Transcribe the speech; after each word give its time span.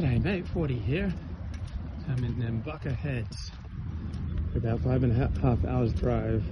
G'day 0.00 0.24
mate, 0.24 0.48
40 0.48 0.78
here. 0.78 1.12
I'm 2.08 2.24
in 2.24 2.34
Nambucca 2.36 2.96
Heads. 2.96 3.50
About 4.56 4.80
five 4.80 5.02
and 5.02 5.12
a 5.12 5.40
half 5.42 5.62
hours 5.66 5.92
drive 5.92 6.42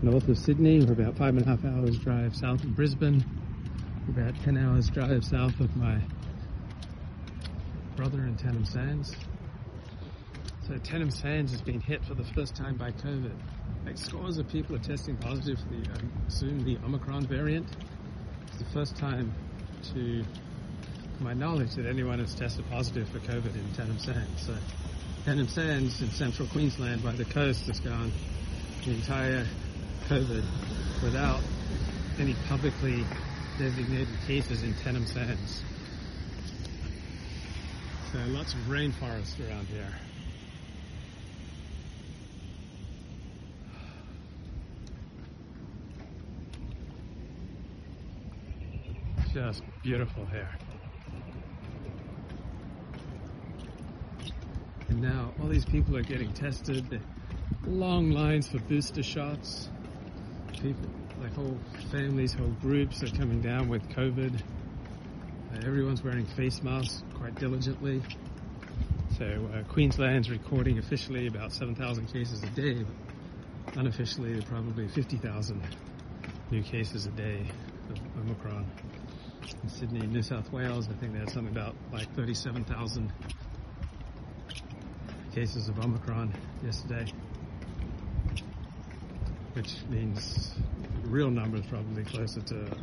north 0.00 0.28
of 0.28 0.38
Sydney. 0.38 0.84
We're 0.84 0.92
about 0.92 1.16
five 1.16 1.36
and 1.36 1.44
a 1.44 1.48
half 1.48 1.64
hours 1.64 1.98
drive 1.98 2.36
south 2.36 2.62
of 2.62 2.76
Brisbane. 2.76 3.24
We're 4.06 4.22
about 4.22 4.40
10 4.44 4.58
hours 4.58 4.88
drive 4.88 5.24
south 5.24 5.58
of 5.58 5.74
my 5.76 6.00
brother 7.96 8.20
in 8.20 8.36
Tannum 8.36 8.64
Sands. 8.64 9.16
So 10.68 10.74
Tannum 10.74 11.12
Sands 11.12 11.50
has 11.50 11.62
been 11.62 11.80
hit 11.80 12.04
for 12.04 12.14
the 12.14 12.24
first 12.26 12.54
time 12.54 12.76
by 12.76 12.92
COVID. 12.92 13.34
Like 13.84 13.98
scores 13.98 14.38
of 14.38 14.46
people 14.46 14.76
are 14.76 14.78
testing 14.78 15.16
positive 15.16 15.58
for 15.58 15.68
the, 15.70 15.90
I 15.90 16.28
assume, 16.28 16.62
the 16.62 16.76
Omicron 16.84 17.26
variant. 17.26 17.66
It's 18.46 18.58
the 18.58 18.66
first 18.66 18.94
time 18.94 19.34
to 19.94 20.24
my 21.20 21.32
knowledge, 21.32 21.74
that 21.74 21.86
anyone 21.86 22.18
has 22.18 22.34
tested 22.34 22.64
positive 22.70 23.08
for 23.08 23.18
COVID 23.20 23.54
in 23.54 23.64
Tannum 23.74 23.98
Sands. 23.98 24.46
So 24.46 24.54
Tannum 25.24 25.48
Sands 25.48 26.02
in 26.02 26.10
central 26.10 26.46
Queensland 26.48 27.02
by 27.02 27.12
the 27.12 27.24
coast 27.24 27.66
has 27.66 27.80
gone 27.80 28.12
the 28.84 28.92
entire 28.92 29.46
COVID 30.08 30.44
without 31.02 31.40
any 32.18 32.34
publicly 32.48 33.04
designated 33.58 34.08
cases 34.26 34.62
in 34.62 34.74
Tannum 34.74 35.06
Sands. 35.06 35.62
So 38.12 38.18
lots 38.28 38.54
of 38.54 38.60
rainforest 38.60 39.40
around 39.48 39.66
here. 39.66 39.92
Just 49.32 49.62
beautiful 49.82 50.24
here. 50.26 50.48
And 54.96 55.04
now 55.04 55.30
all 55.42 55.48
these 55.48 55.66
people 55.66 55.94
are 55.98 56.02
getting 56.02 56.32
tested. 56.32 57.02
Long 57.66 58.12
lines 58.12 58.48
for 58.48 58.58
booster 58.60 59.02
shots. 59.02 59.68
People, 60.62 60.88
like 61.20 61.34
whole 61.34 61.58
families, 61.92 62.32
whole 62.32 62.56
groups 62.62 63.02
are 63.02 63.08
coming 63.08 63.42
down 63.42 63.68
with 63.68 63.86
COVID. 63.90 64.40
Uh, 64.40 65.66
everyone's 65.66 66.02
wearing 66.02 66.24
face 66.24 66.62
masks 66.62 67.02
quite 67.12 67.34
diligently. 67.34 68.00
So 69.18 69.50
uh, 69.52 69.64
Queensland's 69.70 70.30
recording 70.30 70.78
officially 70.78 71.26
about 71.26 71.52
7,000 71.52 72.06
cases 72.06 72.42
a 72.42 72.48
day, 72.58 72.82
but 72.82 73.76
unofficially 73.76 74.40
probably 74.48 74.88
50,000 74.88 75.62
new 76.50 76.62
cases 76.62 77.04
a 77.04 77.10
day 77.10 77.46
of 77.90 77.98
Omicron. 78.18 78.64
In 79.62 79.68
Sydney, 79.68 80.06
New 80.06 80.22
South 80.22 80.50
Wales, 80.50 80.88
I 80.88 80.94
think 80.94 81.12
they 81.12 81.18
had 81.18 81.28
something 81.28 81.52
about 81.54 81.76
like 81.92 82.10
37,000 82.14 83.12
cases 85.36 85.68
of 85.68 85.78
Omicron 85.78 86.32
yesterday, 86.64 87.04
which 89.52 89.74
means 89.90 90.54
the 91.02 91.08
real 91.10 91.28
number 91.28 91.58
is 91.58 91.66
probably 91.66 92.04
closer 92.04 92.40
to 92.40 92.74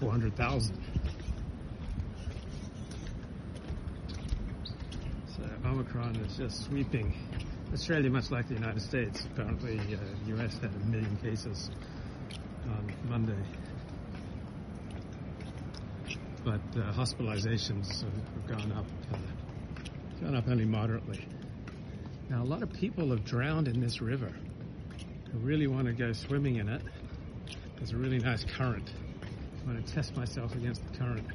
400,000. 0.00 0.76
So 5.36 5.42
Omicron 5.64 6.16
is 6.16 6.36
just 6.36 6.64
sweeping 6.64 7.14
Australia, 7.72 8.10
much 8.10 8.32
like 8.32 8.48
the 8.48 8.54
United 8.54 8.82
States. 8.82 9.24
Apparently, 9.32 9.78
uh, 9.78 9.98
the 10.24 10.42
US 10.42 10.58
had 10.58 10.74
a 10.74 10.86
million 10.86 11.16
cases 11.18 11.70
on 12.64 12.92
Monday. 13.08 13.44
But 16.44 16.62
uh, 16.74 16.92
hospitalizations 16.94 18.02
have 18.02 18.48
gone 18.48 18.72
up, 18.72 18.86
uh, 19.12 19.18
gone 20.20 20.34
up 20.34 20.48
only 20.48 20.64
moderately. 20.64 21.24
Now, 22.28 22.42
a 22.42 22.44
lot 22.44 22.62
of 22.62 22.72
people 22.72 23.10
have 23.10 23.24
drowned 23.24 23.68
in 23.68 23.80
this 23.80 24.00
river. 24.00 24.32
I 24.92 25.36
really 25.36 25.68
want 25.68 25.86
to 25.86 25.92
go 25.92 26.12
swimming 26.12 26.56
in 26.56 26.68
it. 26.68 26.82
There's 27.76 27.92
a 27.92 27.96
really 27.96 28.18
nice 28.18 28.44
current. 28.44 28.90
I 29.62 29.66
want 29.66 29.86
to 29.86 29.94
test 29.94 30.16
myself 30.16 30.54
against 30.54 30.82
the 30.90 30.98
current. 30.98 31.26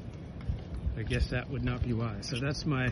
I 0.98 1.04
guess 1.04 1.30
that 1.30 1.50
would 1.50 1.64
not 1.64 1.84
be 1.84 1.94
wise. 1.94 2.28
So 2.28 2.38
that's 2.40 2.66
my 2.66 2.90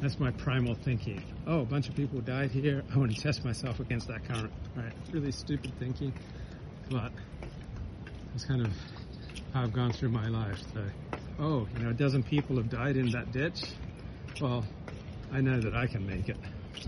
that's 0.00 0.18
my 0.18 0.32
primal 0.32 0.74
thinking. 0.74 1.22
Oh, 1.46 1.60
a 1.60 1.64
bunch 1.64 1.88
of 1.88 1.94
people 1.94 2.20
died 2.20 2.50
here. 2.50 2.82
I 2.92 2.98
want 2.98 3.14
to 3.14 3.20
test 3.20 3.44
myself 3.44 3.78
against 3.78 4.08
that 4.08 4.26
current. 4.28 4.52
Right? 4.74 4.92
Really 5.12 5.30
stupid 5.32 5.72
thinking, 5.78 6.12
but 6.90 7.12
that's 8.32 8.44
kind 8.44 8.66
of 8.66 8.72
how 9.52 9.62
I've 9.62 9.72
gone 9.72 9.92
through 9.92 10.10
my 10.10 10.28
life. 10.28 10.58
So, 10.74 10.84
oh, 11.38 11.68
you 11.76 11.84
know, 11.84 11.90
a 11.90 11.94
dozen 11.94 12.24
people 12.24 12.56
have 12.56 12.68
died 12.68 12.96
in 12.96 13.10
that 13.12 13.30
ditch. 13.32 13.62
Well, 14.40 14.64
I 15.32 15.40
know 15.40 15.60
that 15.60 15.74
I 15.74 15.86
can 15.86 16.04
make 16.06 16.28
it. 16.28 16.36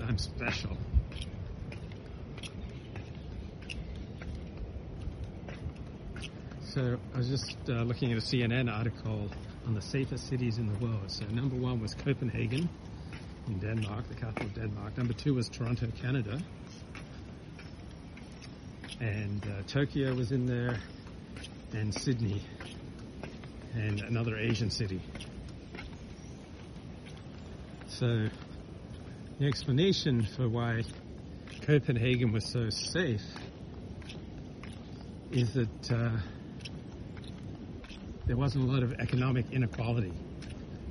I'm 0.00 0.18
special. 0.18 0.76
So 6.62 6.98
I 7.14 7.18
was 7.18 7.28
just 7.28 7.56
uh, 7.68 7.82
looking 7.82 8.12
at 8.12 8.18
a 8.18 8.20
CNN 8.20 8.70
article 8.70 9.30
on 9.66 9.74
the 9.74 9.80
safest 9.80 10.28
cities 10.28 10.58
in 10.58 10.70
the 10.72 10.78
world. 10.78 11.10
So 11.10 11.24
number 11.26 11.56
one 11.56 11.80
was 11.80 11.94
Copenhagen 11.94 12.68
in 13.46 13.58
Denmark, 13.58 14.08
the 14.08 14.14
capital 14.14 14.46
of 14.46 14.54
Denmark. 14.54 14.96
Number 14.98 15.14
two 15.14 15.34
was 15.34 15.48
Toronto, 15.48 15.88
Canada. 16.00 16.38
And 19.00 19.42
uh, 19.44 19.62
Tokyo 19.66 20.14
was 20.14 20.32
in 20.32 20.46
there, 20.46 20.78
and 21.72 21.94
Sydney, 21.94 22.42
and 23.74 24.00
another 24.00 24.36
Asian 24.36 24.70
city. 24.70 25.00
So 27.86 28.28
the 29.38 29.46
explanation 29.46 30.22
for 30.22 30.48
why 30.48 30.82
Copenhagen 31.62 32.32
was 32.32 32.44
so 32.46 32.70
safe 32.70 33.22
is 35.30 35.52
that 35.52 35.92
uh, 35.92 36.16
there 38.24 38.36
wasn't 38.36 38.64
a 38.64 38.66
lot 38.66 38.82
of 38.82 38.94
economic 38.94 39.44
inequality. 39.52 40.12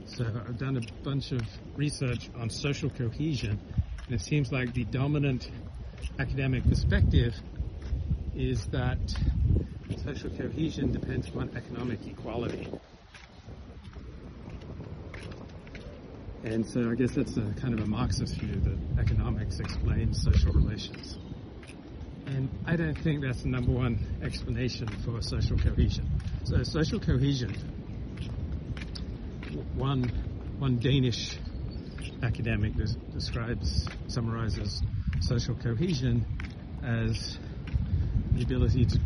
So 0.05 0.25
I've 0.25 0.59
done 0.59 0.77
a 0.77 1.03
bunch 1.03 1.31
of 1.31 1.41
research 1.75 2.29
on 2.37 2.51
social 2.51 2.89
cohesion, 2.91 3.59
and 4.05 4.13
it 4.13 4.21
seems 4.21 4.51
like 4.51 4.73
the 4.73 4.83
dominant 4.85 5.49
academic 6.19 6.63
perspective 6.69 7.33
is 8.35 8.63
that 8.67 8.99
social 10.03 10.29
cohesion 10.29 10.91
depends 10.91 11.27
upon 11.29 11.49
economic 11.57 12.05
equality. 12.05 12.67
And 16.45 16.63
so 16.63 16.91
I 16.91 16.93
guess 16.93 17.15
that's 17.15 17.35
a 17.37 17.53
kind 17.59 17.73
of 17.73 17.79
a 17.79 17.87
Marxist 17.87 18.35
view 18.35 18.53
that 18.61 18.99
economics 19.01 19.59
explains 19.59 20.21
social 20.21 20.53
relations. 20.53 21.17
And 22.27 22.49
I 22.67 22.75
don't 22.75 22.95
think 22.99 23.23
that's 23.23 23.41
the 23.41 23.49
number 23.49 23.71
one 23.71 23.97
explanation 24.21 24.87
for 25.03 25.23
social 25.23 25.57
cohesion. 25.57 26.07
So 26.43 26.61
social 26.61 26.99
cohesion, 26.99 27.51
one, 29.73 30.03
one 30.59 30.77
Danish 30.77 31.35
academic 32.21 32.73
describes, 33.11 33.87
summarizes 34.07 34.83
social 35.21 35.55
cohesion 35.55 36.25
as 36.83 37.39
the 38.33 38.43
ability 38.43 38.85
to, 38.85 38.99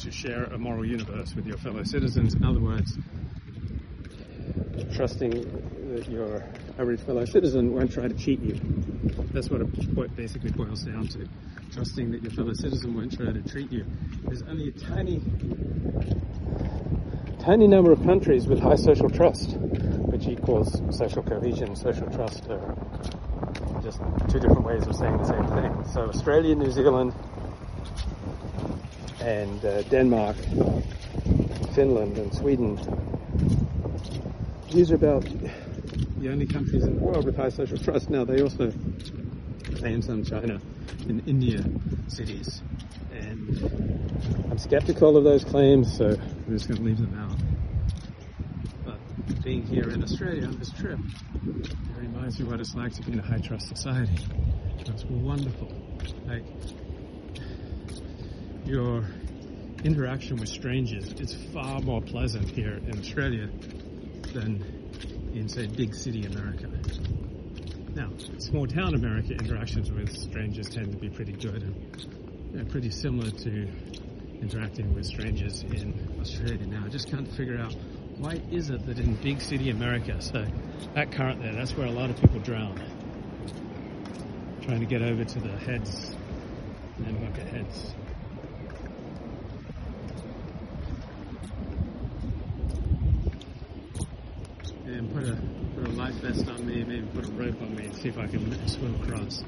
to 0.00 0.12
share 0.12 0.44
a 0.44 0.58
moral 0.58 0.84
universe 0.84 1.34
with 1.34 1.46
your 1.46 1.56
fellow 1.56 1.82
citizens. 1.84 2.34
In 2.34 2.44
other 2.44 2.60
words, 2.60 2.98
trusting 4.94 5.72
that 5.92 6.08
your 6.08 6.42
average 6.78 7.00
fellow 7.00 7.24
citizen 7.24 7.72
won't 7.74 7.92
try 7.92 8.08
to 8.08 8.14
cheat 8.14 8.40
you. 8.40 8.58
That's 9.32 9.50
what 9.50 9.60
it 9.60 10.16
basically 10.16 10.50
boils 10.50 10.82
down 10.84 11.06
to. 11.08 11.28
Trusting 11.72 12.10
that 12.12 12.22
your 12.22 12.32
fellow 12.32 12.54
citizen 12.54 12.94
won't 12.94 13.14
try 13.16 13.32
to 13.32 13.42
treat 13.42 13.70
you. 13.70 13.84
There's 14.24 14.42
only 14.42 14.68
a 14.68 14.72
tiny, 14.72 15.20
tiny 17.40 17.66
number 17.68 17.92
of 17.92 18.02
countries 18.04 18.46
with 18.46 18.58
high 18.58 18.76
social 18.76 19.10
trust, 19.10 19.56
which 19.58 20.26
equals 20.26 20.80
social 20.96 21.22
cohesion. 21.22 21.76
Social 21.76 22.08
trust 22.10 22.48
are 22.48 22.74
just 23.82 24.00
two 24.30 24.40
different 24.40 24.64
ways 24.64 24.86
of 24.86 24.96
saying 24.96 25.18
the 25.18 25.24
same 25.24 25.46
thing. 25.48 25.92
So 25.92 26.08
Australia, 26.08 26.54
New 26.54 26.70
Zealand, 26.70 27.12
and 29.20 29.64
uh, 29.64 29.82
Denmark, 29.82 30.36
Finland, 31.74 32.16
and 32.16 32.34
Sweden 32.34 32.78
these 34.72 34.90
are 34.90 34.94
about 34.94 35.26
the 36.22 36.30
only 36.30 36.46
countries 36.46 36.84
in 36.84 36.94
the 36.94 37.04
world 37.04 37.24
with 37.24 37.36
high 37.36 37.48
social 37.48 37.76
trust. 37.76 38.08
Now, 38.08 38.24
they 38.24 38.40
also 38.40 38.72
claim 39.74 40.00
some 40.02 40.24
China 40.24 40.60
and 41.08 41.26
India 41.28 41.64
cities. 42.06 42.62
And 43.12 44.48
I'm 44.48 44.58
skeptical 44.58 45.16
of 45.16 45.24
those 45.24 45.42
claims, 45.42 45.98
so 45.98 46.10
I'm 46.10 46.48
just 46.48 46.68
going 46.68 46.78
to 46.78 46.84
leave 46.84 46.98
them 46.98 47.18
out. 47.18 47.36
But 48.84 49.42
being 49.42 49.66
here 49.66 49.90
in 49.90 50.04
Australia 50.04 50.46
on 50.46 50.56
this 50.60 50.70
trip, 50.70 51.00
it 51.44 51.76
reminds 51.96 52.38
me 52.38 52.46
what 52.46 52.60
it's 52.60 52.76
like 52.76 52.92
to 52.94 53.02
be 53.02 53.14
in 53.14 53.18
a 53.18 53.22
high 53.22 53.40
trust 53.40 53.66
society. 53.66 54.24
It's 54.78 55.04
wonderful. 55.04 55.72
Like, 56.26 56.44
your 58.64 59.04
interaction 59.82 60.36
with 60.36 60.48
strangers 60.48 61.12
is 61.14 61.34
far 61.52 61.80
more 61.80 62.00
pleasant 62.00 62.48
here 62.48 62.74
in 62.74 62.96
Australia 62.96 63.50
than 64.32 64.81
in, 65.34 65.48
say, 65.48 65.66
big 65.66 65.94
city 65.94 66.24
America. 66.26 66.68
Now, 67.94 68.10
small 68.38 68.66
town 68.66 68.94
America, 68.94 69.32
interactions 69.34 69.90
with 69.90 70.16
strangers 70.16 70.68
tend 70.68 70.92
to 70.92 70.98
be 70.98 71.10
pretty 71.10 71.32
good 71.32 71.62
and 71.62 72.06
you 72.52 72.58
know, 72.58 72.64
pretty 72.64 72.90
similar 72.90 73.30
to 73.30 73.68
interacting 74.40 74.94
with 74.94 75.06
strangers 75.06 75.62
in 75.62 76.16
Australia. 76.20 76.66
Now, 76.66 76.84
I 76.84 76.88
just 76.88 77.10
can't 77.10 77.30
figure 77.32 77.58
out 77.58 77.74
why 78.18 78.40
is 78.50 78.70
it 78.70 78.86
that 78.86 78.98
in 78.98 79.14
big 79.16 79.40
city 79.40 79.70
America, 79.70 80.20
so 80.20 80.44
that 80.94 81.12
current 81.12 81.42
there, 81.42 81.54
that's 81.54 81.76
where 81.76 81.86
a 81.86 81.90
lot 81.90 82.10
of 82.10 82.20
people 82.20 82.40
drown. 82.40 82.80
Trying 84.62 84.80
to 84.80 84.86
get 84.86 85.02
over 85.02 85.24
to 85.24 85.40
the 85.40 85.56
heads, 85.58 86.14
Nambucca 87.00 87.48
heads. 87.48 87.94
And 94.86 95.11
put 95.22 95.30
a 95.30 95.36
put 95.76 95.88
a 95.88 95.90
life 95.92 96.14
vest 96.14 96.48
on 96.48 96.66
me, 96.66 96.82
maybe 96.84 97.06
put 97.14 97.24
a 97.24 97.30
rope 97.32 97.60
on 97.62 97.74
me 97.76 97.84
and 97.84 97.94
see 97.94 98.08
if 98.08 98.18
I 98.18 98.26
can 98.26 98.68
swim 98.68 98.94
across. 99.02 99.44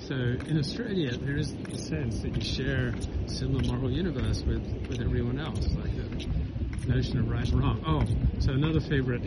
So 0.00 0.14
in 0.14 0.58
Australia, 0.58 1.16
there 1.16 1.36
is 1.36 1.54
the 1.56 1.78
sense 1.78 2.20
that 2.20 2.36
you 2.36 2.42
share 2.42 2.94
a 3.24 3.28
similar 3.28 3.64
moral 3.64 3.90
universe 3.90 4.42
with, 4.42 4.62
with 4.88 5.00
everyone 5.00 5.40
else, 5.40 5.66
like 5.76 5.96
the 5.96 6.86
notion 6.86 7.18
of 7.18 7.30
right 7.30 7.48
and 7.48 7.60
wrong. 7.60 7.82
Oh, 7.86 8.40
so 8.40 8.52
another 8.52 8.80
favorite 8.80 9.22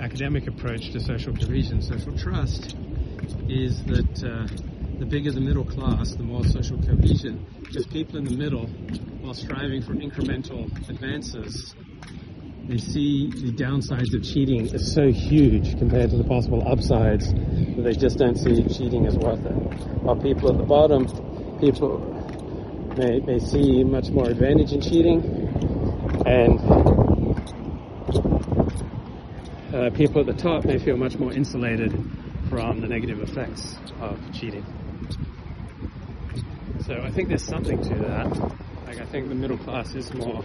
academic 0.00 0.48
approach 0.48 0.90
to 0.90 1.00
social 1.00 1.34
cohesion, 1.34 1.80
social 1.80 2.16
trust, 2.18 2.76
is 3.48 3.84
that 3.84 4.24
uh, 4.24 4.67
the 4.98 5.06
bigger 5.06 5.30
the 5.30 5.40
middle 5.40 5.64
class, 5.64 6.14
the 6.14 6.24
more 6.24 6.44
social 6.44 6.76
cohesion, 6.78 7.46
because 7.62 7.86
people 7.86 8.18
in 8.18 8.24
the 8.24 8.36
middle, 8.36 8.66
while 9.20 9.32
striving 9.34 9.80
for 9.80 9.94
incremental 9.94 10.66
advances, 10.88 11.74
they 12.66 12.78
see 12.78 13.30
the 13.30 13.52
downsides 13.52 14.12
of 14.14 14.24
cheating 14.24 14.68
as 14.74 14.92
so 14.92 15.10
huge 15.10 15.78
compared 15.78 16.10
to 16.10 16.16
the 16.16 16.24
possible 16.24 16.66
upsides 16.66 17.32
that 17.32 17.82
they 17.82 17.92
just 17.92 18.18
don't 18.18 18.36
see 18.36 18.62
cheating 18.76 19.06
as 19.06 19.16
worth 19.16 19.44
it. 19.46 19.52
While 20.02 20.16
people 20.16 20.50
at 20.50 20.58
the 20.58 20.64
bottom, 20.64 21.06
people 21.60 21.98
may, 22.98 23.20
may 23.20 23.38
see 23.38 23.84
much 23.84 24.10
more 24.10 24.28
advantage 24.28 24.72
in 24.72 24.80
cheating, 24.80 25.22
and 26.26 26.58
uh, 29.72 29.90
people 29.90 30.20
at 30.20 30.26
the 30.26 30.36
top 30.36 30.64
may 30.64 30.78
feel 30.78 30.96
much 30.96 31.16
more 31.16 31.32
insulated 31.32 31.92
from 32.50 32.80
the 32.80 32.88
negative 32.88 33.20
effects 33.22 33.76
of 34.00 34.18
cheating. 34.32 34.64
So 36.88 36.98
I 37.02 37.10
think 37.10 37.28
there's 37.28 37.44
something 37.44 37.82
to 37.82 37.94
that. 37.96 38.34
Like 38.86 38.98
I 38.98 39.04
think 39.04 39.28
the 39.28 39.34
middle 39.34 39.58
class 39.58 39.94
is 39.94 40.10
more 40.14 40.42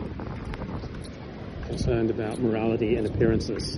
concerned 1.68 2.10
about 2.10 2.38
morality 2.38 2.98
and 2.98 3.07
appearances. 3.07 3.78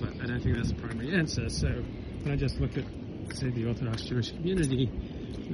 But 0.00 0.14
I 0.22 0.26
don't 0.28 0.40
think 0.42 0.56
that's 0.56 0.70
the 0.70 0.80
primary 0.80 1.14
answer. 1.14 1.50
So 1.50 1.68
when 2.22 2.32
I 2.32 2.36
just 2.36 2.58
look 2.58 2.78
at, 2.78 2.84
say, 3.36 3.50
the 3.50 3.66
Orthodox 3.66 4.04
Jewish 4.04 4.30
community, 4.30 4.90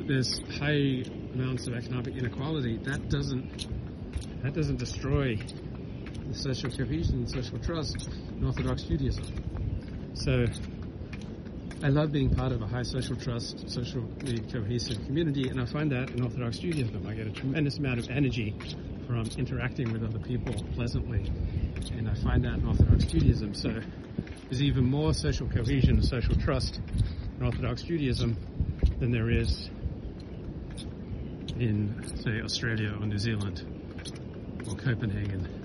there's 0.06 0.38
high 0.56 1.02
amounts 1.34 1.66
of 1.66 1.74
economic 1.74 2.14
inequality. 2.16 2.78
That 2.84 3.08
doesn't 3.08 3.66
that 4.44 4.54
doesn't 4.54 4.76
destroy 4.76 5.36
the 6.28 6.34
social 6.34 6.70
cohesion 6.70 7.16
and 7.16 7.28
social 7.28 7.58
trust 7.58 8.08
in 8.36 8.44
Orthodox 8.44 8.84
Judaism. 8.84 9.24
So 10.14 10.46
I 11.80 11.90
love 11.90 12.10
being 12.10 12.34
part 12.34 12.50
of 12.50 12.60
a 12.60 12.66
high 12.66 12.82
social 12.82 13.14
trust, 13.14 13.70
socially 13.70 14.40
cohesive 14.52 15.04
community, 15.06 15.48
and 15.48 15.60
I 15.60 15.64
find 15.64 15.92
that 15.92 16.10
in 16.10 16.22
Orthodox 16.22 16.58
Judaism. 16.58 17.06
I 17.06 17.14
get 17.14 17.28
a 17.28 17.30
tremendous 17.30 17.78
amount 17.78 18.00
of 18.00 18.10
energy 18.10 18.56
from 19.06 19.26
interacting 19.38 19.92
with 19.92 20.02
other 20.02 20.18
people 20.18 20.54
pleasantly. 20.74 21.30
And 21.96 22.10
I 22.10 22.14
find 22.14 22.44
that 22.44 22.54
in 22.54 22.66
Orthodox 22.66 23.04
Judaism. 23.04 23.54
So 23.54 23.80
there's 24.50 24.60
even 24.60 24.86
more 24.86 25.14
social 25.14 25.48
cohesion 25.48 25.90
and 25.90 26.04
social 26.04 26.34
trust 26.34 26.80
in 27.38 27.46
Orthodox 27.46 27.84
Judaism 27.84 28.36
than 28.98 29.12
there 29.12 29.30
is 29.30 29.70
in, 31.60 32.02
say, 32.24 32.40
Australia 32.40 32.92
or 33.00 33.06
New 33.06 33.18
Zealand 33.18 33.62
or 34.66 34.74
Copenhagen. 34.74 35.57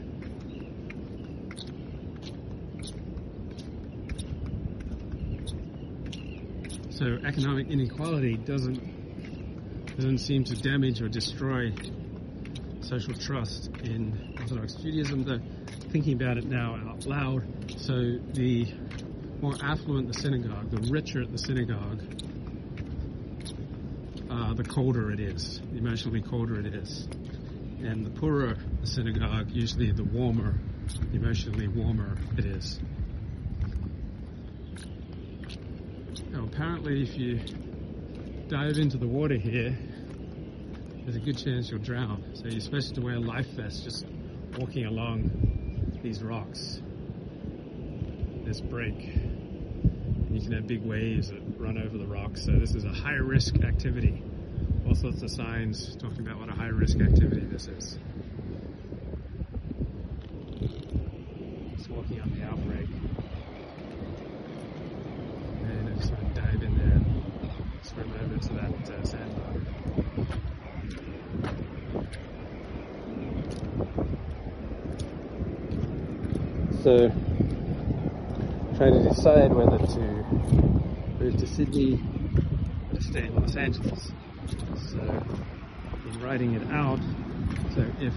So 7.03 7.19
economic 7.25 7.67
inequality 7.67 8.37
doesn't 8.37 9.97
doesn't 9.97 10.19
seem 10.19 10.45
to 10.45 10.55
damage 10.55 11.01
or 11.01 11.09
destroy 11.09 11.73
social 12.79 13.13
trust 13.13 13.69
in 13.83 14.37
Orthodox 14.39 14.75
Judaism. 14.75 15.25
The 15.25 15.41
thinking 15.89 16.13
about 16.13 16.37
it 16.37 16.45
now 16.45 16.79
out 16.87 17.05
loud. 17.05 17.43
So 17.75 18.19
the 18.31 18.73
more 19.41 19.53
affluent 19.61 20.07
the 20.07 20.13
synagogue, 20.13 20.69
the 20.71 20.89
richer 20.93 21.25
the 21.25 21.37
synagogue, 21.37 21.99
uh, 24.31 24.53
the 24.53 24.63
colder 24.63 25.11
it 25.11 25.19
is, 25.19 25.59
the 25.73 25.79
emotionally 25.79 26.21
colder 26.21 26.57
it 26.61 26.73
is. 26.73 27.05
And 27.81 28.05
the 28.05 28.11
poorer 28.11 28.55
the 28.79 28.87
synagogue, 28.87 29.51
usually 29.51 29.91
the 29.91 30.05
warmer, 30.05 30.55
the 31.11 31.17
emotionally 31.17 31.67
warmer 31.67 32.15
it 32.37 32.45
is. 32.45 32.79
Now, 36.33 36.45
apparently, 36.45 37.03
if 37.03 37.15
you 37.15 37.39
dive 38.47 38.77
into 38.77 38.97
the 38.97 39.07
water 39.07 39.35
here, 39.37 39.77
there's 41.03 41.15
a 41.15 41.19
good 41.19 41.37
chance 41.37 41.69
you'll 41.69 41.79
drown. 41.79 42.23
So 42.33 42.47
you're 42.47 42.59
supposed 42.59 42.95
to 42.95 43.01
wear 43.01 43.15
a 43.15 43.19
life 43.19 43.47
vest 43.55 43.83
just 43.83 44.05
walking 44.57 44.85
along 44.85 45.99
these 46.01 46.23
rocks, 46.23 46.81
this 48.45 48.59
break. 48.61 48.97
You 50.31 50.41
can 50.41 50.53
have 50.53 50.65
big 50.65 50.83
waves 50.83 51.29
that 51.29 51.41
run 51.59 51.77
over 51.77 51.97
the 51.97 52.07
rocks. 52.07 52.43
So 52.45 52.53
this 52.53 52.73
is 52.73 52.83
a 52.85 52.91
high 52.91 53.13
risk 53.13 53.63
activity. 53.63 54.23
All 54.87 54.95
sorts 54.95 55.21
of 55.21 55.29
signs 55.29 55.95
talking 55.97 56.21
about 56.21 56.39
what 56.39 56.49
a 56.49 56.53
high 56.53 56.69
risk 56.69 56.99
activity 56.99 57.45
this 57.45 57.67
is. 57.67 57.99
Just 61.77 61.89
walking 61.89 62.19
up 62.19 62.33
the 62.35 62.43
outbreak. 62.43 62.89
And 65.63 65.89
I 65.89 65.91
just 65.95 66.11
want 66.11 66.35
to 66.35 66.41
dive 66.41 66.63
in 66.63 66.77
there 66.77 66.97
and 66.97 67.23
swim 67.83 68.11
over 68.21 68.37
to 68.37 68.53
that 68.53 68.91
uh, 68.91 69.03
sandbar. 69.05 69.53
So, 76.83 77.07
trying 78.75 78.91
to 78.91 79.03
decide 79.07 79.53
whether 79.53 79.77
to 79.77 79.99
move 81.17 81.37
to 81.37 81.47
Sydney 81.47 81.97
or 82.93 82.99
stay 82.99 83.27
in 83.27 83.35
Los 83.35 83.55
Angeles. 83.55 84.11
So, 84.91 84.99
in 84.99 86.19
writing 86.21 86.55
it 86.55 86.69
out, 86.73 86.99
so 87.73 87.85
if 88.01 88.13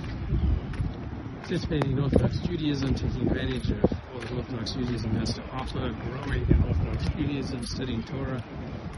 participating 1.42 1.92
in 1.92 2.02
Orthodox 2.02 2.40
Judaism, 2.40 2.92
taking 2.94 3.28
advantage 3.28 3.70
of 3.70 3.84
all 4.12 4.18
that 4.18 4.32
Orthodox 4.32 4.72
Judaism 4.72 5.12
has 5.12 5.32
to 5.34 5.44
offer, 5.52 5.94
growing 6.02 6.44
in 6.48 6.64
Orthodox 6.66 7.04
Judaism, 7.16 7.64
studying 7.64 8.02
Torah, 8.02 8.42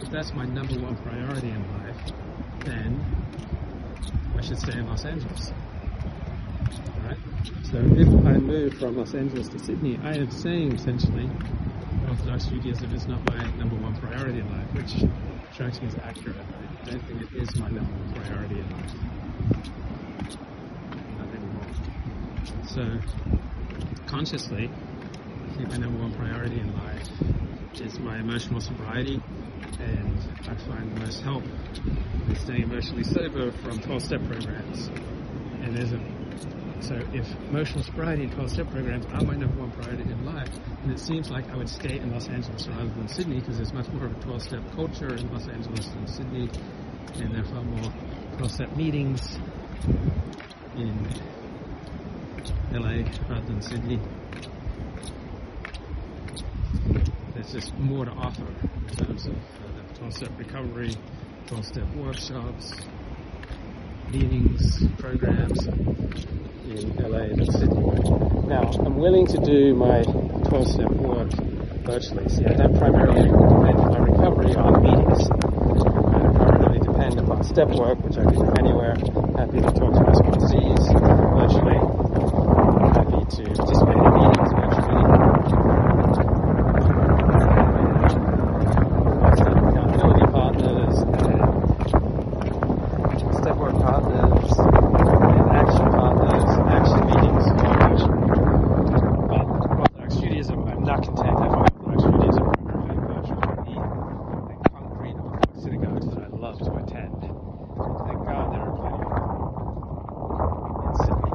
if 0.00 0.10
that's 0.10 0.32
my 0.32 0.46
number 0.46 0.80
one 0.80 0.96
priority 0.96 1.50
in 1.50 1.62
life, 1.84 2.12
then 2.64 3.04
I 4.34 4.40
should 4.40 4.58
stay 4.58 4.78
in 4.78 4.86
Los 4.88 5.04
Angeles. 5.04 5.52
Right? 7.04 7.18
So 7.70 7.76
if 7.76 8.08
I 8.24 8.38
move 8.38 8.78
from 8.78 8.96
Los 8.96 9.12
Angeles 9.12 9.46
to 9.48 9.58
Sydney, 9.58 10.00
I 10.02 10.14
am 10.14 10.30
saying 10.30 10.72
essentially 10.72 11.28
Orthodox 12.08 12.46
Judaism 12.46 12.94
is 12.94 13.06
not 13.06 13.22
my 13.26 13.44
number 13.58 13.76
one 13.76 13.94
priority 13.96 14.38
in 14.38 14.50
life, 14.50 14.72
which 14.72 15.04
strikes 15.52 15.78
me 15.82 15.88
as 15.88 15.94
accurate. 15.96 16.36
I 16.86 16.90
don't 16.90 17.02
think 17.06 17.20
it 17.20 17.34
is 17.34 17.56
my 17.56 17.68
number 17.68 17.92
one 17.92 18.14
priority 18.14 18.60
in 18.60 18.70
life. 18.70 18.94
Not 21.18 21.28
anymore. 21.28 21.66
So 22.68 22.98
consciously, 24.06 24.70
I 25.50 25.54
think 25.54 25.68
my 25.68 25.76
number 25.76 25.98
one 25.98 26.14
priority 26.14 26.60
in 26.60 26.74
life 26.74 27.10
is 27.82 27.98
my 27.98 28.18
emotional 28.18 28.62
sobriety, 28.62 29.20
and 29.78 30.18
I 30.48 30.54
find 30.54 30.96
the 30.96 31.00
most 31.00 31.20
help 31.20 31.44
in 32.28 32.36
staying 32.36 32.62
emotionally 32.62 33.04
sober 33.04 33.52
from 33.52 33.78
12 33.78 34.02
step 34.02 34.24
programs. 34.26 34.88
And 35.60 35.76
there's 35.76 35.92
a 35.92 36.00
so 36.80 36.94
if 37.12 37.26
emotional 37.50 37.82
sobriety 37.82 38.24
and 38.24 38.32
12 38.32 38.50
step 38.50 38.70
programs 38.70 39.06
are 39.06 39.22
my 39.22 39.34
number 39.34 39.60
one 39.60 39.70
priority 39.72 40.02
in 40.02 40.24
life, 40.24 40.48
and 40.82 40.92
it 40.92 40.98
seems 40.98 41.30
like 41.30 41.48
I 41.50 41.56
would 41.56 41.68
stay 41.68 41.98
in 41.98 42.12
Los 42.12 42.28
Angeles 42.28 42.68
rather 42.68 42.88
than 42.90 43.08
Sydney 43.08 43.40
because 43.40 43.56
there's 43.56 43.72
much 43.72 43.88
more 43.88 44.06
of 44.06 44.16
a 44.16 44.20
12 44.22 44.42
step 44.42 44.62
culture 44.74 45.14
in 45.14 45.32
Los 45.32 45.48
Angeles 45.48 45.86
than 45.88 46.06
Sydney, 46.06 46.48
and 47.16 47.34
there 47.34 47.42
are 47.42 47.46
far 47.46 47.62
more 47.62 47.92
12 48.36 48.52
step 48.52 48.76
meetings 48.76 49.38
in 50.76 51.06
LA 52.72 53.02
rather 53.28 53.46
than 53.46 53.62
Sydney. 53.62 53.98
There's 57.34 57.52
just 57.52 57.76
more 57.78 58.04
to 58.04 58.10
offer 58.12 58.46
in 58.88 58.96
terms 58.96 59.26
of 59.26 59.34
uh, 59.34 59.94
12 59.98 60.14
step 60.14 60.30
recovery, 60.38 60.94
12 61.46 61.64
step 61.64 61.94
workshops, 61.96 62.74
meetings, 64.12 64.82
programs 64.98 65.66
in 65.66 66.96
LA 66.96 67.28
and 67.28 67.52
Sydney. 67.52 67.84
Now, 68.48 68.70
I'm 68.84 68.96
willing 68.96 69.26
to 69.26 69.38
do 69.38 69.74
my 69.74 70.02
12 70.02 70.66
step 70.68 70.90
work 70.92 71.30
virtually. 71.84 72.28
See, 72.28 72.46
I 72.46 72.54
don't 72.54 72.78
primarily 72.78 73.22
depend 73.28 73.78
my 73.78 73.98
recovery 73.98 74.54
on 74.56 74.82
meetings. 74.82 75.28
I 75.30 75.36
primarily 76.36 76.78
depend 76.80 77.18
upon 77.18 77.44
step 77.44 77.68
work, 77.68 77.98
which 78.00 78.16
I 78.16 78.24
can 78.24 78.34
do 78.34 78.52
anywhere. 78.58 78.94
Happy 79.36 79.60
to 79.60 79.70
talk 79.72 79.92
to 79.92 80.00
my 80.00 80.12
sponsees 80.12 80.88
virtually. 81.36 81.78
Happy 82.96 83.20
to 83.36 83.44
participate 83.56 83.96
in 83.96 84.12
meetings 84.14 84.52
virtually. 84.56 85.04
accountability 89.38 90.26
partners 90.32 90.96
and 91.02 91.38
step 93.48 93.56
work 93.56 93.74
partners 93.80 94.50
and 94.58 95.50
action 95.56 95.88
partners, 95.92 96.44
action 96.68 97.00
meetings, 97.06 97.44
all 97.62 97.74
virtual. 97.80 98.18
But 99.28 99.44
Orthodox 99.78 100.16
Judaism, 100.16 100.58
I'm 100.68 100.82
not 100.82 101.02
content 101.02 101.38
having 101.38 101.54
Orthodox 101.54 102.02
Judaism 102.04 102.44
primarily 102.64 102.98
virtual. 103.08 103.40
I 103.40 103.50
need 103.64 103.82
the 104.48 104.56
concrete 104.70 105.16
Orthodox 105.16 105.62
synagogues 105.62 106.06
that 106.14 106.24
I 106.24 106.26
love 106.36 106.58
to 106.58 106.70
attend. 106.74 107.20
Thank 107.20 108.20
God 108.26 108.52
there 108.52 108.62
are 108.62 108.74
plenty 108.76 109.00
of 109.04 109.10
them 109.16 110.82
in 110.84 110.94
Sydney. 111.04 111.32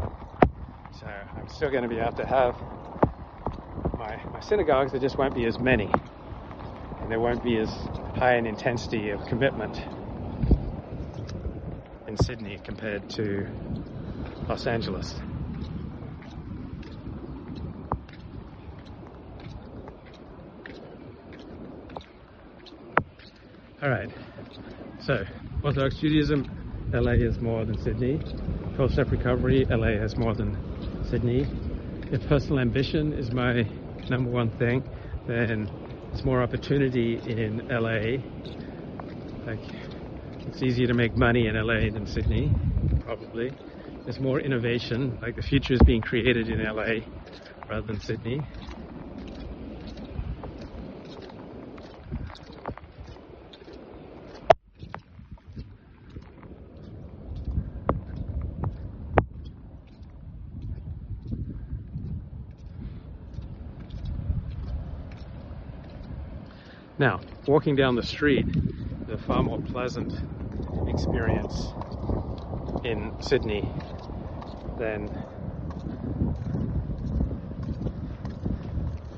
So 0.99 1.07
I'm 1.07 1.47
still 1.47 1.62
going 1.73 1.89
to 1.89 1.89
be 1.89 1.99
able 1.99 2.15
to 2.15 2.25
have 2.25 2.55
my, 3.97 4.23
my 4.31 4.39
synagogues, 4.41 4.91
there 4.91 5.01
just 5.01 5.17
won't 5.17 5.33
be 5.33 5.45
as 5.45 5.57
many 5.57 5.91
and 7.01 7.11
there 7.11 7.19
won't 7.19 7.43
be 7.43 7.57
as 7.57 7.69
high 8.15 8.35
an 8.35 8.45
intensity 8.45 9.09
of 9.09 9.19
commitment 9.25 9.75
in 12.07 12.15
Sydney 12.15 12.59
compared 12.63 13.09
to 13.09 13.47
Los 14.47 14.67
Angeles. 14.67 15.15
All 23.81 23.89
right. 23.89 24.11
So, 25.01 25.25
Orthodox 25.63 25.95
Judaism, 25.97 26.45
LA 26.93 27.13
is 27.13 27.39
more 27.39 27.65
than 27.65 27.81
Sydney. 27.81 28.19
12 28.75 28.91
step 28.91 29.09
recovery, 29.09 29.65
LA 29.65 29.99
has 29.99 30.15
more 30.17 30.35
than 30.35 30.55
Sydney. 31.09 31.45
If 32.13 32.27
personal 32.27 32.59
ambition 32.59 33.11
is 33.11 33.31
my 33.31 33.67
number 34.07 34.29
one 34.29 34.51
thing, 34.51 34.83
then 35.25 35.67
there's 36.11 36.23
more 36.23 36.43
opportunity 36.43 37.19
in 37.25 37.63
LA. 37.67 38.21
Like, 39.47 39.59
it's 40.45 40.61
easier 40.61 40.85
to 40.85 40.93
make 40.93 41.17
money 41.17 41.47
in 41.47 41.55
LA 41.55 41.89
than 41.91 42.05
Sydney, 42.05 42.51
probably. 43.03 43.51
There's 44.05 44.19
more 44.19 44.39
innovation, 44.39 45.17
like 45.23 45.35
the 45.35 45.41
future 45.41 45.73
is 45.73 45.81
being 45.87 46.03
created 46.03 46.49
in 46.49 46.63
LA 46.63 47.01
rather 47.67 47.87
than 47.87 47.99
Sydney. 47.99 48.43
Now, 67.03 67.19
walking 67.47 67.75
down 67.75 67.95
the 67.95 68.01
street 68.01 68.45
is 68.47 69.09
a 69.09 69.17
far 69.17 69.43
more 69.43 69.59
pleasant 69.59 70.13
experience 70.87 71.73
in 72.85 73.11
Sydney 73.19 73.69
than 74.79 75.09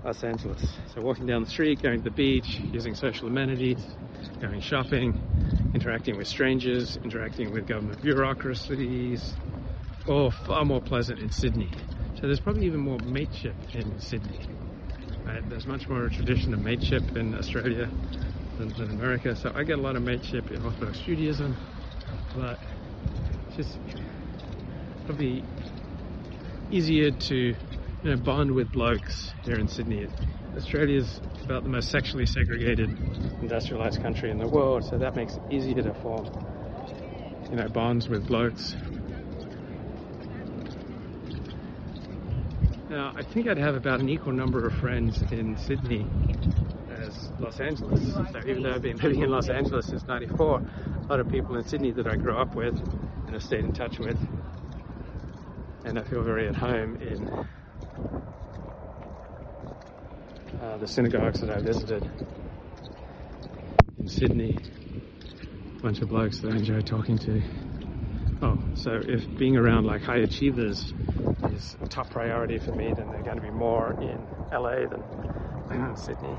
Los 0.03 0.23
Angeles. 0.23 0.67
So, 0.95 1.03
walking 1.03 1.27
down 1.27 1.43
the 1.43 1.47
street, 1.47 1.83
going 1.83 1.99
to 2.01 2.09
the 2.09 2.15
beach, 2.15 2.57
using 2.57 2.95
social 2.95 3.27
amenities, 3.27 3.85
going 4.41 4.61
shopping, 4.61 5.71
interacting 5.75 6.17
with 6.17 6.27
strangers, 6.27 6.97
interacting 7.03 7.53
with 7.53 7.67
government 7.67 8.01
bureaucracies, 8.01 9.35
all 10.07 10.31
far 10.31 10.65
more 10.65 10.81
pleasant 10.81 11.19
in 11.19 11.29
Sydney. 11.29 11.69
So, 12.15 12.21
there's 12.21 12.39
probably 12.39 12.65
even 12.65 12.79
more 12.79 12.97
mateship 12.97 13.55
in 13.75 13.99
Sydney. 13.99 14.64
Right? 15.25 15.49
There's 15.49 15.65
much 15.65 15.87
more 15.89 16.05
a 16.05 16.09
tradition 16.09 16.53
of 16.53 16.61
mateship 16.61 17.17
in 17.17 17.33
Australia 17.35 17.89
than, 18.57 18.69
than 18.77 18.89
America. 18.91 19.35
So 19.35 19.51
I 19.55 19.63
get 19.63 19.79
a 19.79 19.81
lot 19.81 19.95
of 19.95 20.03
mateship 20.03 20.51
in 20.51 20.63
Orthodox 20.63 20.99
Judaism, 20.99 21.55
but 22.35 22.59
it's 23.47 23.57
just 23.57 23.79
probably 25.05 25.43
easier 26.71 27.11
to 27.11 27.35
you 27.35 27.55
know 28.03 28.17
bond 28.17 28.51
with 28.51 28.71
blokes 28.71 29.33
here 29.43 29.55
in 29.55 29.67
Sydney. 29.67 30.07
Australia's 30.55 31.19
about 31.43 31.63
the 31.63 31.69
most 31.69 31.89
sexually 31.89 32.25
segregated 32.25 32.89
industrialized 33.41 34.01
country 34.01 34.31
in 34.31 34.37
the 34.37 34.47
world, 34.47 34.83
so 34.85 34.97
that 34.97 35.15
makes 35.15 35.35
it 35.35 35.41
easier 35.51 35.81
to 35.81 35.93
form 35.95 36.25
you 37.49 37.57
know 37.57 37.67
bonds 37.67 38.09
with 38.09 38.27
blokes. 38.27 38.75
Now, 42.89 43.13
I 43.15 43.23
think 43.23 43.47
I'd 43.47 43.57
have 43.57 43.75
about 43.75 43.99
an 43.99 44.09
equal 44.09 44.31
number 44.31 44.67
of 44.67 44.73
friends 44.73 45.19
in 45.31 45.57
Sydney 45.57 46.07
as 46.91 47.31
Los 47.39 47.59
Angeles. 47.59 48.13
So 48.13 48.39
even 48.45 48.61
though 48.61 48.73
I've 48.73 48.81
been 48.83 48.97
living 48.97 49.21
in 49.21 49.31
Los 49.31 49.49
Angeles 49.49 49.87
since 49.87 50.05
'94, 50.07 50.59
a 50.59 51.07
lot 51.09 51.19
of 51.19 51.27
people 51.29 51.55
in 51.55 51.63
Sydney 51.67 51.91
that 51.91 52.05
I 52.05 52.15
grew 52.15 52.37
up 52.37 52.55
with 52.55 52.77
and 52.77 53.33
have 53.33 53.41
stayed 53.41 53.65
in 53.65 53.73
touch 53.73 53.97
with, 53.97 54.19
and 55.83 55.97
I 55.97 56.03
feel 56.03 56.23
very 56.23 56.47
at 56.47 56.55
home 56.55 56.95
in 56.97 57.27
uh, 60.61 60.77
the 60.77 60.87
synagogues 60.87 61.41
that 61.41 61.49
I 61.49 61.59
visited 61.61 62.07
in 63.99 64.07
Sydney. 64.07 64.59
A 65.77 65.81
bunch 65.81 66.01
of 66.01 66.09
blokes 66.09 66.41
that 66.41 66.53
I 66.53 66.57
enjoy 66.57 66.81
talking 66.81 67.17
to. 67.17 67.64
So 68.75 69.01
if 69.07 69.37
being 69.37 69.55
around 69.55 69.85
like 69.85 70.01
high 70.01 70.17
achievers 70.17 70.93
is 71.51 71.77
a 71.81 71.87
top 71.87 72.09
priority 72.09 72.57
for 72.59 72.71
me, 72.73 72.93
then 72.93 73.09
they're 73.09 73.23
going 73.23 73.37
to 73.37 73.41
be 73.41 73.49
more 73.49 73.93
in 74.01 74.27
LA 74.51 74.85
than 74.85 75.01
in 75.71 75.95
Sydney. 75.95 76.37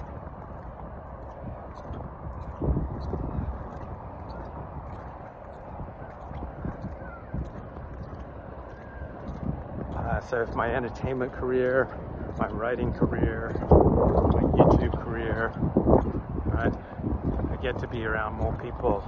Uh, 9.96 10.20
so 10.20 10.42
if 10.42 10.54
my 10.54 10.74
entertainment 10.74 11.32
career, 11.32 11.88
my 12.38 12.48
writing 12.48 12.92
career, 12.92 13.50
my 13.70 14.42
YouTube 14.42 15.02
career, 15.02 15.52
right, 16.46 16.72
I 17.50 17.56
get 17.62 17.78
to 17.80 17.88
be 17.88 18.04
around 18.04 18.34
more 18.34 18.52
people 18.62 19.00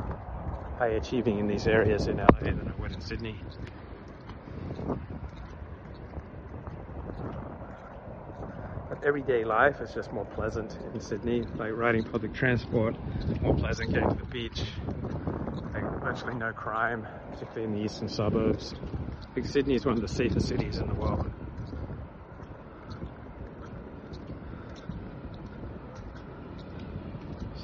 high 0.78 0.88
achieving 0.88 1.38
in 1.38 1.46
these 1.46 1.66
areas 1.66 2.06
in 2.06 2.16
LA 2.16 2.40
than 2.40 2.72
I 2.74 2.77
in 2.92 3.00
Sydney. 3.00 3.44
But 8.88 9.04
everyday 9.04 9.44
life 9.44 9.80
is 9.82 9.92
just 9.92 10.12
more 10.12 10.24
pleasant 10.24 10.76
in 10.94 11.00
Sydney, 11.00 11.44
like 11.58 11.72
riding 11.72 12.04
public 12.04 12.32
transport, 12.34 12.96
more 13.42 13.54
pleasant 13.54 13.92
getting 13.92 14.08
to 14.10 14.16
the 14.16 14.24
beach. 14.24 14.62
Like 15.74 15.84
virtually 16.02 16.34
no 16.34 16.52
crime, 16.52 17.06
particularly 17.30 17.64
in 17.64 17.72
the 17.72 17.84
eastern 17.84 18.08
suburbs. 18.08 18.74
I 18.74 19.34
think 19.34 19.46
Sydney 19.46 19.74
is 19.74 19.84
one 19.84 19.96
of 19.96 20.00
the 20.00 20.08
safest 20.08 20.48
cities 20.48 20.78
in 20.78 20.88
the 20.88 20.94
world. 20.94 21.26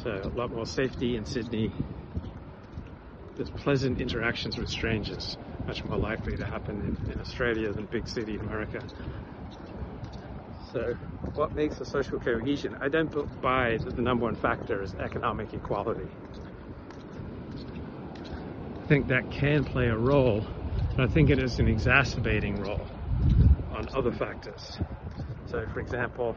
So 0.02 0.10
a 0.10 0.28
lot 0.38 0.50
more 0.50 0.66
safety 0.66 1.16
in 1.16 1.24
Sydney. 1.24 1.93
There's 3.36 3.50
pleasant 3.50 4.00
interactions 4.00 4.56
with 4.56 4.68
strangers, 4.68 5.36
much 5.66 5.84
more 5.84 5.98
likely 5.98 6.36
to 6.36 6.46
happen 6.46 6.96
in, 7.06 7.12
in 7.12 7.20
Australia 7.20 7.72
than 7.72 7.86
big 7.86 8.08
city 8.08 8.38
America. 8.38 8.82
So, 10.72 10.94
what 11.34 11.54
makes 11.54 11.80
a 11.80 11.84
social 11.84 12.18
cohesion? 12.20 12.76
I 12.80 12.88
don't 12.88 13.12
buy 13.40 13.78
that 13.84 13.96
the 13.96 14.02
number 14.02 14.24
one 14.24 14.36
factor 14.36 14.82
is 14.82 14.94
economic 14.94 15.52
equality. 15.52 16.08
I 18.84 18.86
think 18.86 19.08
that 19.08 19.30
can 19.30 19.64
play 19.64 19.88
a 19.88 19.96
role, 19.96 20.44
but 20.96 21.04
I 21.04 21.08
think 21.08 21.30
it 21.30 21.38
is 21.38 21.58
an 21.58 21.68
exacerbating 21.68 22.60
role 22.60 22.86
on 23.72 23.88
other 23.94 24.12
factors. 24.12 24.78
So, 25.46 25.66
for 25.72 25.80
example, 25.80 26.36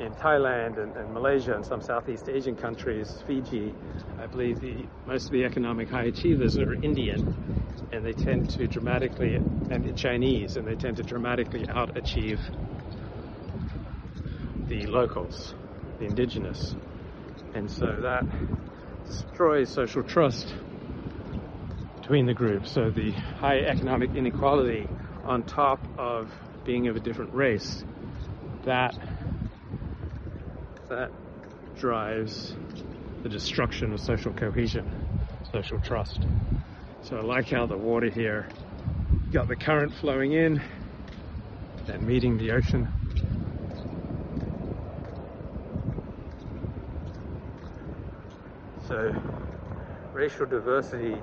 in 0.00 0.12
Thailand 0.14 0.78
and, 0.78 0.94
and, 0.96 1.12
Malaysia 1.12 1.54
and 1.54 1.64
some 1.64 1.80
Southeast 1.80 2.28
Asian 2.28 2.56
countries, 2.56 3.22
Fiji, 3.26 3.74
I 4.18 4.26
believe 4.26 4.60
the 4.60 4.86
most 5.06 5.26
of 5.26 5.32
the 5.32 5.44
economic 5.44 5.88
high 5.88 6.04
achievers 6.04 6.58
are 6.58 6.74
Indian, 6.74 7.88
and 7.92 8.04
they 8.04 8.12
tend 8.12 8.50
to 8.50 8.66
dramatically 8.66 9.36
and 9.36 9.96
Chinese, 9.96 10.56
and 10.56 10.66
they 10.66 10.74
tend 10.74 10.96
to 10.96 11.02
dramatically 11.02 11.68
out 11.68 11.96
achieve 11.96 12.40
the 14.68 14.86
locals, 14.86 15.54
the 15.98 16.06
indigenous, 16.06 16.74
and 17.54 17.70
so 17.70 17.86
that 18.02 18.24
destroys 19.06 19.70
social 19.70 20.02
trust 20.02 20.54
between 22.00 22.26
the 22.26 22.34
groups. 22.34 22.72
So 22.72 22.90
the 22.90 23.12
high 23.12 23.60
economic 23.60 24.14
inequality 24.14 24.88
on 25.24 25.42
top 25.44 25.80
of 25.98 26.30
being 26.64 26.88
of 26.88 26.96
a 26.96 27.00
different 27.00 27.32
race, 27.32 27.84
that 28.64 28.94
that 30.88 31.10
drives 31.76 32.54
the 33.22 33.28
destruction 33.28 33.92
of 33.92 34.00
social 34.00 34.32
cohesion, 34.32 34.90
social 35.52 35.78
trust. 35.80 36.26
So 37.02 37.16
I 37.16 37.22
like 37.22 37.50
how 37.50 37.66
the 37.66 37.76
water 37.76 38.08
here 38.08 38.48
got 39.32 39.48
the 39.48 39.56
current 39.56 39.92
flowing 39.94 40.32
in 40.32 40.60
and 41.88 42.06
meeting 42.06 42.38
the 42.38 42.52
ocean. 42.52 42.88
So 48.88 49.14
racial 50.12 50.46
diversity 50.46 51.20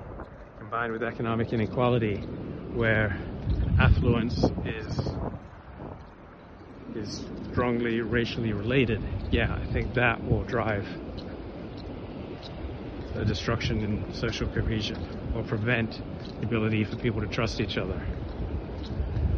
combined 0.58 0.92
with 0.92 1.02
economic 1.02 1.52
inequality 1.52 2.16
where 2.74 3.16
affluence 3.78 4.50
is 4.64 5.00
is 6.94 7.24
strongly 7.52 8.00
racially 8.00 8.52
related, 8.54 9.02
yeah, 9.30 9.54
I 9.60 9.64
think 9.72 9.92
that 9.92 10.24
will 10.24 10.42
drive 10.44 10.86
the 13.14 13.26
destruction 13.26 13.82
in 13.82 14.14
social 14.14 14.48
cohesion 14.48 14.96
or 15.34 15.42
prevent 15.42 16.00
the 16.40 16.46
ability 16.46 16.82
for 16.84 16.96
people 16.96 17.20
to 17.20 17.26
trust 17.26 17.60
each 17.60 17.76
other. 17.76 18.00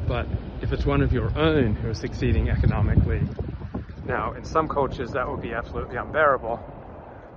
But 0.06 0.28
if 0.62 0.72
it's 0.72 0.86
one 0.86 1.02
of 1.02 1.12
your 1.12 1.36
own 1.36 1.74
who 1.74 1.90
is 1.90 1.98
succeeding 1.98 2.50
economically, 2.50 3.20
now 4.06 4.32
in 4.34 4.44
some 4.44 4.68
cultures 4.68 5.10
that 5.10 5.28
would 5.28 5.42
be 5.42 5.52
absolutely 5.52 5.96
unbearable, 5.96 6.60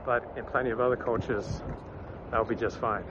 but 0.05 0.23
in 0.37 0.45
plenty 0.45 0.69
of 0.69 0.79
other 0.79 0.95
cultures 0.95 1.63
that 2.29 2.37
would 2.37 2.55
be 2.55 2.55
just 2.55 2.77
fine. 2.77 3.03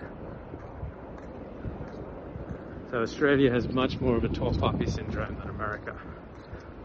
So 2.93 3.03
Australia 3.03 3.51
has 3.51 3.67
much 3.69 4.01
more 4.01 4.17
of 4.17 4.23
a 4.23 4.29
tall 4.29 4.55
poppy 4.55 4.87
syndrome 4.87 5.37
than 5.39 5.49
America, 5.49 5.97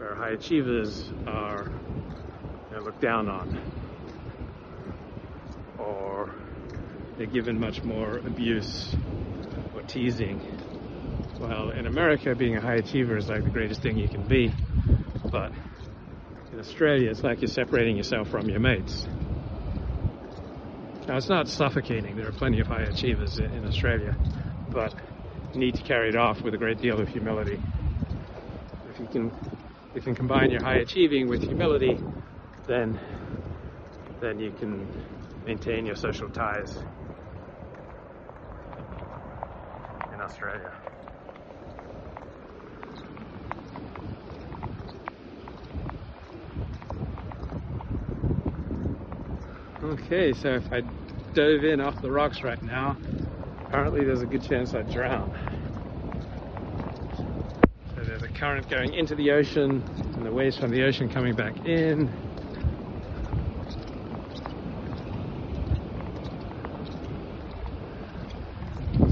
where 0.02 0.14
high 0.16 0.30
achievers 0.30 1.12
are 1.28 1.70
you 2.70 2.76
know, 2.76 2.82
looked 2.82 3.00
down 3.00 3.28
on, 3.28 3.62
or 5.78 6.34
they're 7.16 7.26
given 7.26 7.58
much 7.58 7.84
more 7.84 8.18
abuse 8.18 8.96
or 9.76 9.82
teasing. 9.82 10.40
Well, 11.40 11.70
in 11.70 11.86
America, 11.86 12.34
being 12.34 12.56
a 12.56 12.60
high 12.60 12.76
achiever 12.76 13.16
is 13.16 13.28
like 13.28 13.44
the 13.44 13.50
greatest 13.50 13.80
thing 13.82 13.96
you 13.96 14.08
can 14.08 14.26
be, 14.26 14.52
but 15.30 15.52
in 16.52 16.58
Australia, 16.58 17.10
it's 17.10 17.22
like 17.22 17.40
you're 17.40 17.48
separating 17.48 17.96
yourself 17.96 18.28
from 18.28 18.48
your 18.48 18.60
mates. 18.60 19.06
Now, 21.06 21.16
it's 21.16 21.28
not 21.28 21.48
suffocating. 21.48 22.16
There 22.16 22.28
are 22.28 22.32
plenty 22.32 22.60
of 22.60 22.66
high 22.66 22.82
achievers 22.82 23.38
in 23.38 23.64
Australia, 23.66 24.16
but 24.70 24.94
need 25.54 25.76
to 25.76 25.82
carry 25.82 26.08
it 26.08 26.16
off 26.16 26.42
with 26.42 26.54
a 26.54 26.58
great 26.58 26.80
deal 26.80 27.00
of 27.00 27.08
humility. 27.08 27.60
If 28.88 29.00
you 29.00 29.06
can, 29.06 29.61
you 29.94 30.00
can 30.00 30.14
combine 30.14 30.50
your 30.50 30.62
high 30.62 30.76
achieving 30.76 31.28
with 31.28 31.42
humility, 31.42 31.98
then 32.66 32.98
then 34.20 34.38
you 34.38 34.50
can 34.52 34.88
maintain 35.44 35.84
your 35.84 35.96
social 35.96 36.28
ties 36.28 36.76
in 40.12 40.20
Australia. 40.20 40.72
Okay, 49.82 50.32
so 50.32 50.54
if 50.54 50.72
I 50.72 50.82
dove 51.34 51.64
in 51.64 51.80
off 51.80 52.00
the 52.00 52.10
rocks 52.10 52.42
right 52.42 52.62
now, 52.62 52.96
apparently 53.66 54.04
there's 54.04 54.22
a 54.22 54.26
good 54.26 54.42
chance 54.42 54.74
I'd 54.74 54.90
drown. 54.90 55.51
Current 58.42 58.68
going 58.68 58.92
into 58.94 59.14
the 59.14 59.30
ocean 59.30 59.84
and 60.16 60.26
the 60.26 60.32
waves 60.32 60.58
from 60.58 60.72
the 60.72 60.82
ocean 60.82 61.08
coming 61.08 61.36
back 61.36 61.64
in. 61.64 62.10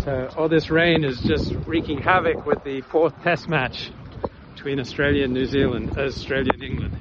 So 0.02 0.28
all 0.36 0.48
this 0.48 0.68
rain 0.68 1.04
is 1.04 1.20
just 1.20 1.54
wreaking 1.64 2.02
havoc 2.02 2.44
with 2.44 2.64
the 2.64 2.80
fourth 2.80 3.14
test 3.22 3.48
match 3.48 3.92
between 4.56 4.80
Australia 4.80 5.22
and 5.26 5.32
New 5.32 5.46
Zealand, 5.46 5.96
Australia 5.96 6.50
and 6.52 6.62
England. 6.64 6.98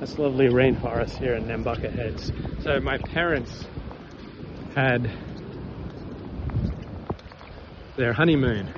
This 0.00 0.18
lovely 0.18 0.46
rainforest 0.46 1.18
here 1.18 1.34
in 1.34 1.44
Nambucca 1.44 1.94
Heads. 1.94 2.32
So 2.62 2.80
my 2.80 2.96
parents 2.96 3.66
had 4.74 5.10
their 7.96 8.12
honeymoon 8.12 8.72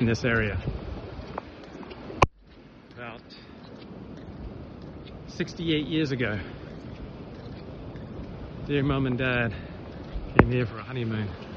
in 0.00 0.06
this 0.06 0.24
area 0.24 0.58
about 2.94 3.20
68 5.28 5.86
years 5.86 6.10
ago. 6.10 6.36
Dear 8.66 8.82
mum 8.82 9.06
and 9.06 9.16
dad 9.16 9.54
came 10.34 10.50
here 10.50 10.66
for 10.66 10.78
a 10.78 10.82
honeymoon. 10.82 11.47